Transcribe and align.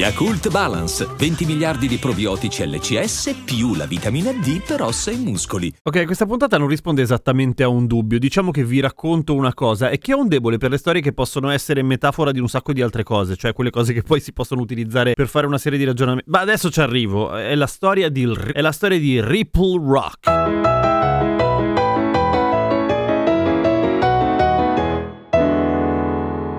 Yakult 0.00 0.48
Balance, 0.48 1.06
20 1.18 1.44
miliardi 1.44 1.86
di 1.86 1.98
probiotici 1.98 2.66
LCS 2.66 3.42
più 3.44 3.74
la 3.74 3.84
vitamina 3.84 4.32
D 4.32 4.62
per 4.66 4.80
ossa 4.80 5.10
e 5.10 5.16
muscoli. 5.16 5.70
Ok, 5.82 6.06
questa 6.06 6.24
puntata 6.24 6.56
non 6.56 6.68
risponde 6.68 7.02
esattamente 7.02 7.62
a 7.64 7.68
un 7.68 7.86
dubbio. 7.86 8.18
Diciamo 8.18 8.50
che 8.50 8.64
vi 8.64 8.80
racconto 8.80 9.34
una 9.34 9.52
cosa 9.52 9.90
e 9.90 9.98
che 9.98 10.14
ho 10.14 10.18
un 10.18 10.28
debole 10.28 10.56
per 10.56 10.70
le 10.70 10.78
storie 10.78 11.02
che 11.02 11.12
possono 11.12 11.50
essere 11.50 11.82
metafora 11.82 12.32
di 12.32 12.40
un 12.40 12.48
sacco 12.48 12.72
di 12.72 12.80
altre 12.80 13.02
cose, 13.02 13.36
cioè 13.36 13.52
quelle 13.52 13.68
cose 13.68 13.92
che 13.92 14.00
poi 14.00 14.20
si 14.20 14.32
possono 14.32 14.62
utilizzare 14.62 15.12
per 15.12 15.28
fare 15.28 15.46
una 15.46 15.58
serie 15.58 15.76
di 15.76 15.84
ragionamenti. 15.84 16.30
Ma 16.30 16.40
adesso 16.40 16.70
ci 16.70 16.80
arrivo. 16.80 17.36
È 17.36 17.54
la 17.54 17.66
storia 17.66 18.08
di, 18.08 18.26
è 18.54 18.62
la 18.62 18.72
storia 18.72 18.98
di 18.98 19.22
Ripple 19.22 19.82
Rock. 19.84 20.59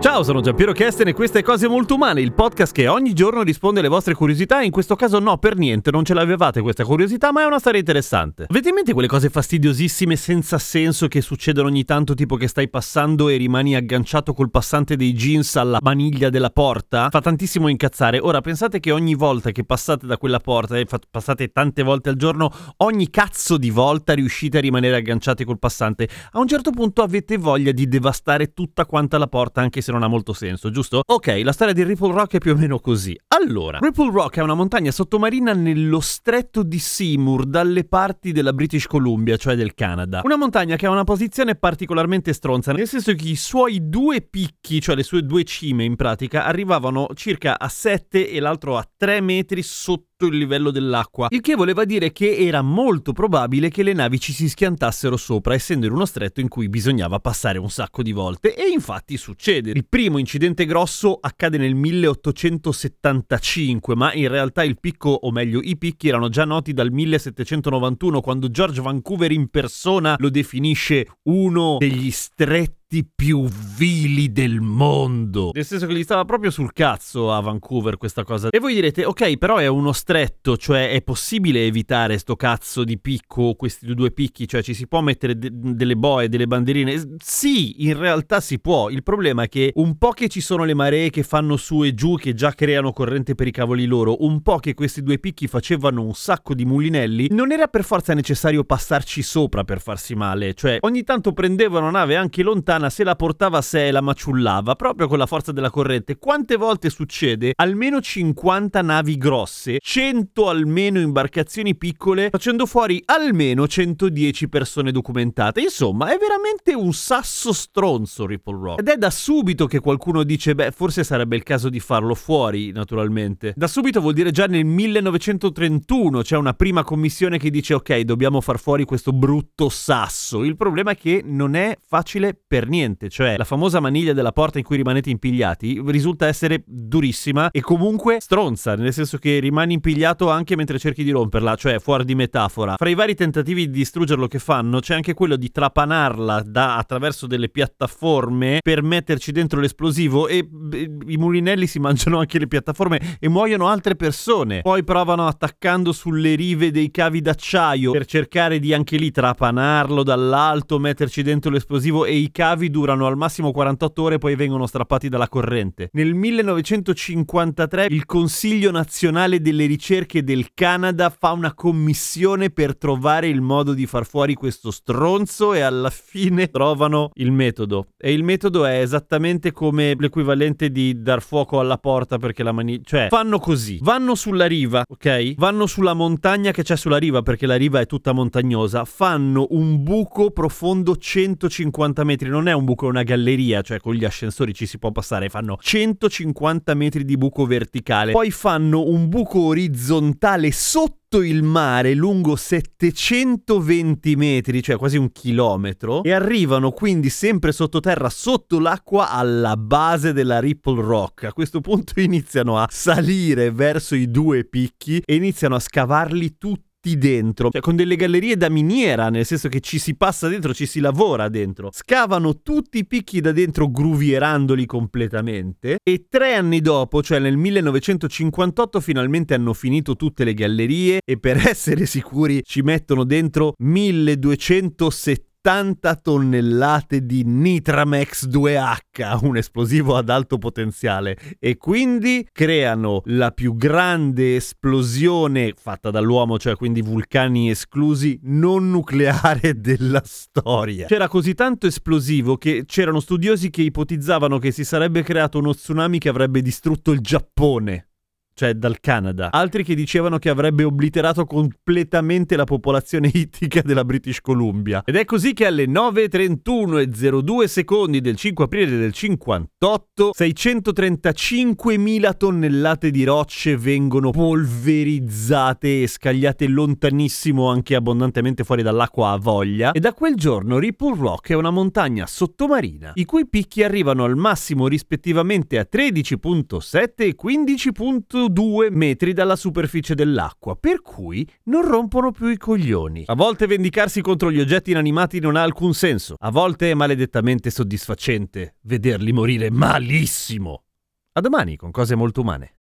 Ciao, 0.00 0.22
sono 0.22 0.40
Giampiero 0.40 0.70
Kesten 0.70 1.08
e 1.08 1.12
queste 1.12 1.42
Cose 1.42 1.66
Molto 1.66 1.96
Umane, 1.96 2.20
il 2.20 2.32
podcast 2.32 2.72
che 2.72 2.86
ogni 2.86 3.14
giorno 3.14 3.42
risponde 3.42 3.80
alle 3.80 3.88
vostre 3.88 4.14
curiosità 4.14 4.62
in 4.62 4.70
questo 4.70 4.94
caso 4.94 5.18
no, 5.18 5.38
per 5.38 5.56
niente, 5.56 5.90
non 5.90 6.04
ce 6.04 6.14
l'avevate 6.14 6.60
questa 6.60 6.84
curiosità, 6.84 7.32
ma 7.32 7.42
è 7.42 7.46
una 7.46 7.58
storia 7.58 7.80
interessante. 7.80 8.46
Avete 8.48 8.68
in 8.68 8.76
mente 8.76 8.92
quelle 8.92 9.08
cose 9.08 9.28
fastidiosissime 9.28 10.14
senza 10.14 10.56
senso 10.58 11.08
che 11.08 11.20
succedono 11.20 11.66
ogni 11.66 11.84
tanto, 11.84 12.14
tipo 12.14 12.36
che 12.36 12.46
stai 12.46 12.70
passando 12.70 13.28
e 13.28 13.38
rimani 13.38 13.74
agganciato 13.74 14.34
col 14.34 14.50
passante 14.50 14.94
dei 14.94 15.12
jeans 15.14 15.56
alla 15.56 15.80
maniglia 15.82 16.30
della 16.30 16.50
porta? 16.50 17.08
Fa 17.10 17.20
tantissimo 17.20 17.66
incazzare. 17.66 18.20
Ora, 18.20 18.40
pensate 18.40 18.78
che 18.78 18.92
ogni 18.92 19.16
volta 19.16 19.50
che 19.50 19.64
passate 19.64 20.06
da 20.06 20.16
quella 20.16 20.38
porta, 20.38 20.78
e 20.78 20.86
passate 21.10 21.48
tante 21.50 21.82
volte 21.82 22.10
al 22.10 22.16
giorno, 22.16 22.52
ogni 22.78 23.10
cazzo 23.10 23.56
di 23.56 23.70
volta 23.70 24.12
riuscite 24.12 24.58
a 24.58 24.60
rimanere 24.60 24.94
agganciati 24.94 25.44
col 25.44 25.58
passante. 25.58 26.08
A 26.30 26.38
un 26.38 26.46
certo 26.46 26.70
punto 26.70 27.02
avete 27.02 27.36
voglia 27.36 27.72
di 27.72 27.88
devastare 27.88 28.52
tutta 28.52 28.86
quanta 28.86 29.18
la 29.18 29.26
porta, 29.26 29.60
anche 29.60 29.80
se 29.80 29.86
se 29.88 29.92
non 29.92 30.02
ha 30.02 30.08
molto 30.08 30.34
senso, 30.34 30.70
giusto? 30.70 31.00
Ok, 31.06 31.40
la 31.42 31.52
storia 31.52 31.72
di 31.72 31.82
Ripple 31.82 32.12
Rock 32.12 32.34
è 32.34 32.38
più 32.38 32.52
o 32.52 32.56
meno 32.56 32.78
così. 32.78 33.18
Allora, 33.28 33.78
Ripple 33.80 34.10
Rock 34.10 34.36
è 34.36 34.42
una 34.42 34.54
montagna 34.54 34.90
sottomarina 34.90 35.54
nello 35.54 36.00
stretto 36.00 36.62
di 36.62 36.78
Seymour, 36.78 37.46
dalle 37.46 37.84
parti 37.84 38.32
della 38.32 38.52
British 38.52 38.86
Columbia, 38.86 39.36
cioè 39.36 39.56
del 39.56 39.74
Canada. 39.74 40.20
Una 40.24 40.36
montagna 40.36 40.76
che 40.76 40.84
ha 40.86 40.90
una 40.90 41.04
posizione 41.04 41.54
particolarmente 41.54 42.34
stronza, 42.34 42.72
nel 42.72 42.86
senso 42.86 43.14
che 43.14 43.28
i 43.28 43.36
suoi 43.36 43.88
due 43.88 44.20
picchi, 44.20 44.80
cioè 44.80 44.94
le 44.94 45.02
sue 45.02 45.22
due 45.22 45.44
cime 45.44 45.84
in 45.84 45.96
pratica, 45.96 46.44
arrivavano 46.44 47.08
circa 47.14 47.58
a 47.58 47.68
7 47.68 48.28
e 48.28 48.40
l'altro 48.40 48.76
a 48.76 48.86
3 48.94 49.22
metri 49.22 49.62
sotto 49.62 50.07
il 50.26 50.36
livello 50.36 50.70
dell'acqua, 50.70 51.28
il 51.30 51.40
che 51.40 51.54
voleva 51.54 51.84
dire 51.84 52.12
che 52.12 52.36
era 52.36 52.62
molto 52.62 53.12
probabile 53.12 53.70
che 53.70 53.82
le 53.82 53.92
navi 53.92 54.18
ci 54.18 54.32
si 54.32 54.48
schiantassero 54.48 55.16
sopra, 55.16 55.54
essendo 55.54 55.86
in 55.86 55.92
uno 55.92 56.04
stretto 56.04 56.40
in 56.40 56.48
cui 56.48 56.68
bisognava 56.68 57.20
passare 57.20 57.58
un 57.58 57.70
sacco 57.70 58.02
di 58.02 58.12
volte, 58.12 58.54
e 58.54 58.68
infatti 58.68 59.16
succede. 59.16 59.70
Il 59.70 59.86
primo 59.88 60.18
incidente 60.18 60.66
grosso 60.66 61.18
accade 61.20 61.58
nel 61.58 61.74
1875, 61.74 63.94
ma 63.94 64.12
in 64.12 64.28
realtà 64.28 64.64
il 64.64 64.78
picco, 64.80 65.10
o 65.10 65.30
meglio 65.30 65.60
i 65.62 65.76
picchi, 65.76 66.08
erano 66.08 66.28
già 66.28 66.44
noti 66.44 66.72
dal 66.72 66.90
1791, 66.90 68.20
quando 68.20 68.50
George 68.50 68.80
Vancouver 68.80 69.30
in 69.30 69.48
persona 69.48 70.16
lo 70.18 70.30
definisce 70.30 71.06
uno 71.24 71.76
degli 71.78 72.10
stretti 72.10 72.77
più 73.14 73.46
vili 73.76 74.32
del 74.32 74.62
mondo. 74.62 75.50
Nel 75.52 75.66
senso 75.66 75.86
che 75.86 75.94
gli 75.94 76.02
stava 76.02 76.24
proprio 76.24 76.50
sul 76.50 76.72
cazzo 76.72 77.30
a 77.32 77.40
Vancouver 77.40 77.98
questa 77.98 78.24
cosa. 78.24 78.48
E 78.48 78.58
voi 78.58 78.72
direte, 78.72 79.04
ok, 79.04 79.36
però 79.36 79.56
è 79.56 79.66
uno 79.66 79.92
stretto, 79.92 80.56
cioè 80.56 80.90
è 80.90 81.02
possibile 81.02 81.66
evitare 81.66 82.16
sto 82.16 82.34
cazzo 82.34 82.84
di 82.84 82.98
picco, 82.98 83.54
questi 83.54 83.92
due 83.94 84.10
picchi, 84.10 84.48
cioè 84.48 84.62
ci 84.62 84.72
si 84.72 84.86
può 84.86 85.02
mettere 85.02 85.38
de- 85.38 85.50
delle 85.52 85.96
boe, 85.96 86.30
delle 86.30 86.46
bandierine? 86.46 87.16
Sì, 87.22 87.84
in 87.86 87.98
realtà 87.98 88.40
si 88.40 88.58
può. 88.58 88.88
Il 88.88 89.02
problema 89.02 89.42
è 89.42 89.48
che 89.48 89.70
un 89.74 89.98
po' 89.98 90.12
che 90.12 90.28
ci 90.28 90.40
sono 90.40 90.64
le 90.64 90.74
maree 90.74 91.10
che 91.10 91.22
fanno 91.22 91.58
su 91.58 91.84
e 91.84 91.92
giù, 91.92 92.16
che 92.16 92.32
già 92.32 92.52
creano 92.52 92.92
corrente 92.92 93.34
per 93.34 93.46
i 93.46 93.52
cavoli 93.52 93.84
loro, 93.84 94.24
un 94.24 94.40
po' 94.40 94.56
che 94.56 94.72
questi 94.72 95.02
due 95.02 95.18
picchi 95.18 95.46
facevano 95.46 96.02
un 96.02 96.14
sacco 96.14 96.54
di 96.54 96.64
mulinelli, 96.64 97.28
non 97.32 97.52
era 97.52 97.66
per 97.66 97.84
forza 97.84 98.14
necessario 98.14 98.64
passarci 98.64 99.20
sopra 99.20 99.64
per 99.64 99.82
farsi 99.82 100.14
male. 100.14 100.54
Cioè, 100.54 100.78
ogni 100.80 101.02
tanto 101.02 101.32
prendeva 101.32 101.80
una 101.80 101.90
nave 101.90 102.16
anche 102.16 102.42
lontana 102.42 102.77
Indiana 102.78 102.90
se 102.90 103.04
la 103.04 103.16
portava 103.16 103.58
a 103.58 103.62
sé 103.62 103.88
e 103.88 103.90
la 103.90 104.00
maciullava 104.00 104.76
proprio 104.76 105.08
con 105.08 105.18
la 105.18 105.26
forza 105.26 105.52
della 105.52 105.70
corrente. 105.70 106.16
Quante 106.16 106.56
volte 106.56 106.90
succede? 106.90 107.52
Almeno 107.56 108.00
50 108.00 108.80
navi 108.82 109.16
grosse, 109.16 109.78
100 109.80 110.48
almeno 110.48 111.00
imbarcazioni 111.00 111.76
piccole, 111.76 112.28
facendo 112.30 112.66
fuori 112.66 113.02
almeno 113.06 113.66
110 113.66 114.48
persone 114.48 114.92
documentate. 114.92 115.60
Insomma, 115.60 116.12
è 116.14 116.18
veramente 116.18 116.74
un 116.74 116.92
sasso 116.92 117.52
stronzo 117.52 118.26
Ripple 118.26 118.58
Rock. 118.58 118.80
Ed 118.80 118.88
è 118.88 118.96
da 118.96 119.10
subito 119.10 119.66
che 119.66 119.80
qualcuno 119.80 120.22
dice, 120.22 120.54
beh, 120.54 120.70
forse 120.70 121.02
sarebbe 121.02 121.36
il 121.36 121.42
caso 121.42 121.68
di 121.68 121.80
farlo 121.80 122.14
fuori, 122.14 122.70
naturalmente. 122.70 123.54
Da 123.56 123.66
subito 123.66 124.00
vuol 124.00 124.14
dire 124.14 124.30
già 124.30 124.46
nel 124.46 124.64
1931 124.64 126.22
c'è 126.22 126.36
una 126.36 126.54
prima 126.54 126.84
commissione 126.84 127.38
che 127.38 127.50
dice, 127.50 127.74
ok, 127.74 128.00
dobbiamo 128.00 128.40
far 128.40 128.58
fuori 128.58 128.84
questo 128.84 129.12
brutto 129.12 129.68
sasso. 129.68 130.44
Il 130.44 130.56
problema 130.56 130.92
è 130.92 130.96
che 130.96 131.22
non 131.24 131.54
è 131.54 131.76
facile 131.84 132.38
per 132.46 132.67
niente, 132.68 133.08
cioè 133.08 133.36
la 133.36 133.44
famosa 133.44 133.80
maniglia 133.80 134.12
della 134.12 134.32
porta 134.32 134.58
in 134.58 134.64
cui 134.64 134.76
rimanete 134.76 135.10
impigliati 135.10 135.82
risulta 135.86 136.26
essere 136.26 136.62
durissima 136.66 137.50
e 137.50 137.60
comunque 137.60 138.18
stronza, 138.20 138.74
nel 138.74 138.92
senso 138.92 139.18
che 139.18 139.38
rimani 139.38 139.74
impigliato 139.74 140.30
anche 140.30 140.56
mentre 140.56 140.78
cerchi 140.78 141.04
di 141.04 141.10
romperla, 141.10 141.54
cioè 141.56 141.78
fuori 141.78 142.04
di 142.04 142.14
metafora. 142.14 142.76
Fra 142.76 142.88
i 142.88 142.94
vari 142.94 143.14
tentativi 143.14 143.66
di 143.66 143.76
distruggerlo 143.78 144.26
che 144.26 144.38
fanno 144.38 144.80
c'è 144.80 144.94
anche 144.94 145.14
quello 145.14 145.36
di 145.36 145.50
trapanarla 145.50 146.42
da, 146.46 146.76
attraverso 146.76 147.26
delle 147.26 147.48
piattaforme 147.48 148.58
per 148.62 148.82
metterci 148.82 149.32
dentro 149.32 149.60
l'esplosivo 149.60 150.28
e 150.28 150.46
beh, 150.48 150.90
i 151.06 151.16
mulinelli 151.16 151.66
si 151.66 151.78
mangiano 151.78 152.18
anche 152.18 152.38
le 152.38 152.46
piattaforme 152.46 153.16
e 153.18 153.28
muoiono 153.28 153.68
altre 153.68 153.96
persone. 153.96 154.60
Poi 154.62 154.84
provano 154.84 155.26
attaccando 155.26 155.92
sulle 155.92 156.34
rive 156.34 156.70
dei 156.70 156.90
cavi 156.90 157.20
d'acciaio 157.20 157.92
per 157.92 158.06
cercare 158.06 158.58
di 158.58 158.74
anche 158.74 158.96
lì 158.96 159.10
trapanarlo 159.10 160.02
dall'alto, 160.02 160.78
metterci 160.78 161.22
dentro 161.22 161.50
l'esplosivo 161.50 162.04
e 162.04 162.14
i 162.14 162.30
cavi 162.30 162.57
cavi 162.58 162.70
durano 162.70 163.06
al 163.06 163.16
massimo 163.16 163.52
48 163.52 164.02
ore 164.02 164.14
e 164.16 164.18
poi 164.18 164.34
vengono 164.34 164.66
strappati 164.66 165.08
dalla 165.08 165.28
corrente. 165.28 165.90
Nel 165.92 166.14
1953 166.14 167.86
il 167.88 168.04
Consiglio 168.04 168.72
nazionale 168.72 169.40
delle 169.40 169.66
ricerche 169.66 170.24
del 170.24 170.48
Canada 170.54 171.08
fa 171.08 171.30
una 171.30 171.54
commissione 171.54 172.50
per 172.50 172.76
trovare 172.76 173.28
il 173.28 173.40
modo 173.40 173.74
di 173.74 173.86
far 173.86 174.04
fuori 174.04 174.34
questo 174.34 174.72
stronzo 174.72 175.54
e 175.54 175.60
alla 175.60 175.90
fine 175.90 176.50
trovano 176.50 177.10
il 177.14 177.30
metodo. 177.30 177.88
E 177.96 178.12
il 178.12 178.24
metodo 178.24 178.64
è 178.64 178.80
esattamente 178.80 179.52
come 179.52 179.94
l'equivalente 179.96 180.72
di 180.72 181.00
dar 181.00 181.22
fuoco 181.22 181.60
alla 181.60 181.78
porta 181.78 182.18
perché 182.18 182.42
la 182.42 182.52
mani... 182.52 182.80
cioè 182.82 183.06
fanno 183.08 183.38
così, 183.38 183.78
vanno 183.82 184.16
sulla 184.16 184.46
riva, 184.46 184.82
ok? 184.86 185.34
Vanno 185.36 185.66
sulla 185.66 185.94
montagna 185.94 186.50
che 186.50 186.64
c'è 186.64 186.76
sulla 186.76 186.96
riva 186.96 187.22
perché 187.22 187.46
la 187.46 187.56
riva 187.56 187.78
è 187.78 187.86
tutta 187.86 188.12
montagnosa, 188.12 188.84
fanno 188.84 189.46
un 189.50 189.80
buco 189.84 190.32
profondo 190.32 190.96
150 190.96 192.02
metri, 192.02 192.28
non 192.28 192.47
è 192.50 192.54
un 192.54 192.64
buco, 192.64 192.86
è 192.86 192.90
una 192.90 193.02
galleria, 193.02 193.62
cioè 193.62 193.78
con 193.78 193.94
gli 193.94 194.04
ascensori 194.04 194.54
ci 194.54 194.66
si 194.66 194.78
può 194.78 194.90
passare, 194.92 195.28
fanno 195.28 195.56
150 195.60 196.74
metri 196.74 197.04
di 197.04 197.16
buco 197.16 197.46
verticale, 197.46 198.12
poi 198.12 198.30
fanno 198.30 198.86
un 198.86 199.08
buco 199.08 199.40
orizzontale 199.40 200.50
sotto 200.52 201.22
il 201.22 201.42
mare 201.42 201.94
lungo 201.94 202.36
720 202.36 204.16
metri, 204.16 204.62
cioè 204.62 204.76
quasi 204.76 204.98
un 204.98 205.10
chilometro, 205.10 206.02
e 206.02 206.12
arrivano 206.12 206.70
quindi 206.72 207.08
sempre 207.08 207.52
sottoterra, 207.52 208.10
sotto 208.10 208.60
l'acqua, 208.60 209.10
alla 209.10 209.56
base 209.56 210.12
della 210.12 210.38
Ripple 210.38 210.82
Rock. 210.82 211.24
A 211.24 211.32
questo 211.32 211.60
punto 211.60 211.94
iniziano 212.00 212.58
a 212.58 212.66
salire 212.70 213.50
verso 213.50 213.94
i 213.94 214.10
due 214.10 214.44
picchi 214.44 215.02
e 215.04 215.14
iniziano 215.14 215.54
a 215.54 215.60
scavarli 215.60 216.36
tutti 216.36 216.67
dentro, 216.80 217.50
cioè 217.50 217.60
con 217.60 217.76
delle 217.76 217.96
gallerie 217.96 218.36
da 218.36 218.48
miniera, 218.48 219.10
nel 219.10 219.26
senso 219.26 219.48
che 219.48 219.60
ci 219.60 219.78
si 219.78 219.96
passa 219.96 220.28
dentro, 220.28 220.54
ci 220.54 220.66
si 220.66 220.80
lavora 220.80 221.28
dentro. 221.28 221.70
Scavano 221.72 222.40
tutti 222.40 222.78
i 222.78 222.86
picchi 222.86 223.20
da 223.20 223.32
dentro 223.32 223.70
gruvierandoli 223.70 224.64
completamente 224.64 225.78
e 225.82 226.06
tre 226.08 226.34
anni 226.34 226.60
dopo, 226.60 227.02
cioè 227.02 227.18
nel 227.18 227.36
1958, 227.36 228.80
finalmente 228.80 229.34
hanno 229.34 229.52
finito 229.52 229.96
tutte 229.96 230.24
le 230.24 230.34
gallerie 230.34 231.00
e 231.04 231.18
per 231.18 231.36
essere 231.46 231.86
sicuri 231.86 232.42
ci 232.44 232.62
mettono 232.62 233.04
dentro 233.04 233.54
1270 233.58 235.27
70 235.48 235.94
tonnellate 236.02 237.06
di 237.06 237.24
Nitramex 237.24 238.26
2H, 238.26 239.24
un 239.24 239.38
esplosivo 239.38 239.96
ad 239.96 240.10
alto 240.10 240.36
potenziale, 240.36 241.16
e 241.38 241.56
quindi 241.56 242.28
creano 242.30 243.00
la 243.06 243.30
più 243.30 243.56
grande 243.56 244.36
esplosione 244.36 245.54
fatta 245.56 245.90
dall'uomo, 245.90 246.38
cioè 246.38 246.54
quindi 246.54 246.82
vulcani 246.82 247.48
esclusi, 247.48 248.20
non 248.24 248.70
nucleare 248.70 249.54
della 249.58 250.02
storia. 250.04 250.84
C'era 250.84 251.08
così 251.08 251.32
tanto 251.32 251.66
esplosivo 251.66 252.36
che 252.36 252.64
c'erano 252.66 253.00
studiosi 253.00 253.48
che 253.48 253.62
ipotizzavano 253.62 254.36
che 254.38 254.50
si 254.50 254.64
sarebbe 254.64 255.02
creato 255.02 255.38
uno 255.38 255.54
tsunami 255.54 255.98
che 255.98 256.10
avrebbe 256.10 256.42
distrutto 256.42 256.90
il 256.90 257.00
Giappone 257.00 257.88
cioè 258.38 258.54
dal 258.54 258.78
Canada. 258.78 259.32
Altri 259.32 259.64
che 259.64 259.74
dicevano 259.74 260.18
che 260.18 260.28
avrebbe 260.28 260.62
obliterato 260.62 261.24
completamente 261.24 262.36
la 262.36 262.44
popolazione 262.44 263.10
ittica 263.12 263.62
della 263.62 263.84
British 263.84 264.20
Columbia. 264.20 264.82
Ed 264.84 264.94
è 264.94 265.04
così 265.04 265.32
che 265.32 265.44
alle 265.44 265.64
9.31 265.64 266.78
e 266.78 267.20
02 267.20 267.48
secondi 267.48 268.00
del 268.00 268.14
5 268.14 268.44
aprile 268.44 268.78
del 268.78 268.92
58, 268.92 270.12
635.000 270.16 272.16
tonnellate 272.16 272.92
di 272.92 273.02
rocce 273.02 273.56
vengono 273.56 274.10
polverizzate 274.10 275.82
e 275.82 275.88
scagliate 275.88 276.46
lontanissimo 276.46 277.48
anche 277.48 277.74
abbondantemente 277.74 278.44
fuori 278.44 278.62
dall'acqua 278.62 279.10
a 279.10 279.16
voglia. 279.16 279.72
E 279.72 279.80
da 279.80 279.92
quel 279.92 280.14
giorno 280.14 280.60
Ripple 280.60 280.96
Rock 280.96 281.30
è 281.30 281.34
una 281.34 281.50
montagna 281.50 282.06
sottomarina, 282.06 282.92
i 282.94 283.04
cui 283.04 283.26
picchi 283.26 283.64
arrivano 283.64 284.04
al 284.04 284.14
massimo 284.14 284.68
rispettivamente 284.68 285.58
a 285.58 285.66
13.7 285.68 286.92
e 286.98 287.16
15.2 287.20 288.26
2 288.28 288.70
metri 288.70 289.12
dalla 289.12 289.36
superficie 289.36 289.94
dell'acqua, 289.94 290.56
per 290.56 290.82
cui 290.82 291.28
non 291.44 291.66
rompono 291.66 292.10
più 292.10 292.28
i 292.28 292.36
coglioni. 292.36 293.04
A 293.06 293.14
volte 293.14 293.46
vendicarsi 293.46 294.00
contro 294.00 294.30
gli 294.30 294.40
oggetti 294.40 294.70
inanimati 294.70 295.20
non 295.20 295.36
ha 295.36 295.42
alcun 295.42 295.74
senso, 295.74 296.14
a 296.18 296.30
volte 296.30 296.70
è 296.70 296.74
maledettamente 296.74 297.50
soddisfacente 297.50 298.56
vederli 298.62 299.12
morire 299.12 299.50
malissimo. 299.50 300.64
A 301.12 301.20
domani 301.20 301.56
con 301.56 301.70
cose 301.70 301.94
molto 301.94 302.20
umane. 302.20 302.57